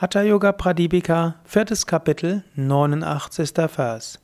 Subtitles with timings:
[0.00, 3.68] Hatha Yoga Pradipika, viertes Kapitel, 89.
[3.68, 4.18] Vers.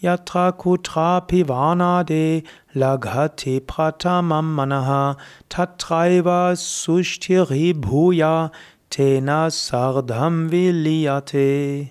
[0.00, 2.42] Yatra kutra pivana de
[2.74, 5.18] laghate pratamam manaha
[5.50, 8.50] tatraiva sushtiri bhuya
[8.88, 11.90] tena sardham viliyate.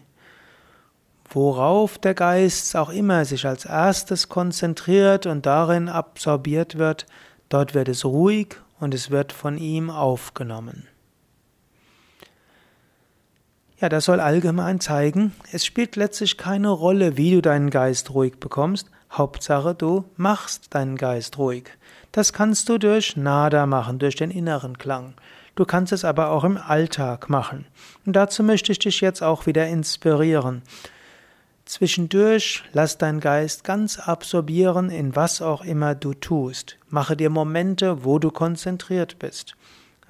[1.29, 7.05] Worauf der Geist auch immer sich als erstes konzentriert und darin absorbiert wird,
[7.49, 10.88] dort wird es ruhig und es wird von ihm aufgenommen.
[13.82, 18.39] Ja, das soll allgemein zeigen, es spielt letztlich keine Rolle, wie du deinen Geist ruhig
[18.39, 18.92] bekommst.
[19.11, 21.64] Hauptsache, du machst deinen Geist ruhig.
[22.11, 25.15] Das kannst du durch Nada machen, durch den inneren Klang.
[25.55, 27.65] Du kannst es aber auch im Alltag machen.
[28.05, 30.61] Und dazu möchte ich dich jetzt auch wieder inspirieren.
[31.66, 36.77] Zwischendurch lass deinen Geist ganz absorbieren in was auch immer du tust.
[36.88, 39.55] Mache dir Momente, wo du konzentriert bist.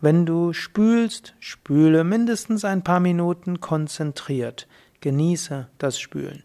[0.04, 4.68] Wenn du spülst, spüle mindestens ein paar Minuten konzentriert.
[5.00, 6.42] Genieße das Spülen.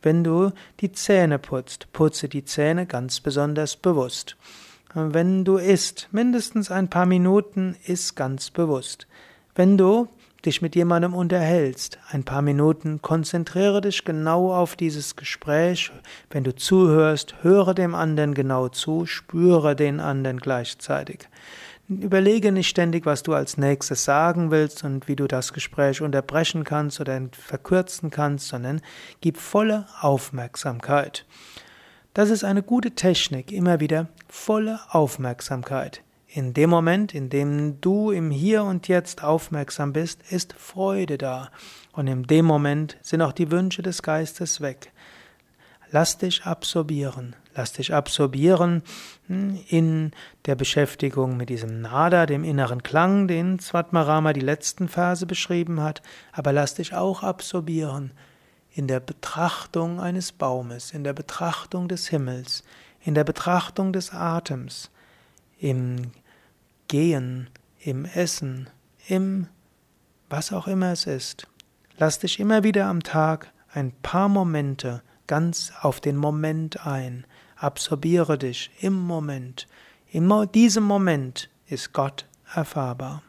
[0.00, 4.36] Wenn du die Zähne putzt, putze die Zähne ganz besonders bewusst.
[4.94, 9.08] Wenn du isst, mindestens ein paar Minuten, iss ganz bewusst.
[9.56, 10.08] Wenn du
[10.44, 15.90] dich mit jemandem unterhältst, ein paar Minuten, konzentriere dich genau auf dieses Gespräch.
[16.30, 21.28] Wenn du zuhörst, höre dem anderen genau zu, spüre den anderen gleichzeitig.
[21.90, 26.62] Überlege nicht ständig, was du als nächstes sagen willst und wie du das Gespräch unterbrechen
[26.62, 28.80] kannst oder verkürzen kannst, sondern
[29.20, 31.26] gib volle Aufmerksamkeit.
[32.14, 36.02] Das ist eine gute Technik, immer wieder volle Aufmerksamkeit.
[36.28, 41.50] In dem Moment, in dem du im Hier und Jetzt aufmerksam bist, ist Freude da.
[41.90, 44.92] Und in dem Moment sind auch die Wünsche des Geistes weg.
[45.90, 47.34] Lass dich absorbieren.
[47.54, 48.82] Lass dich absorbieren
[49.26, 50.12] hm, in
[50.46, 56.00] der Beschäftigung mit diesem Nada, dem inneren Klang, den Svatmarama die letzten Verse beschrieben hat,
[56.32, 58.12] aber lass dich auch absorbieren
[58.72, 62.62] in der Betrachtung eines Baumes, in der Betrachtung des Himmels,
[63.00, 64.90] in der Betrachtung des Atems,
[65.58, 66.12] im
[66.86, 67.50] Gehen,
[67.80, 68.70] im Essen,
[69.08, 69.48] im
[70.28, 71.48] was auch immer es ist.
[71.98, 77.24] Lass dich immer wieder am Tag ein paar Momente ganz auf den Moment ein.
[77.54, 79.68] Absorbiere dich im Moment.
[80.10, 83.22] In diesem Moment ist Gott erfahrbar.